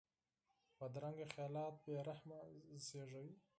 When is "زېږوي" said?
2.87-3.33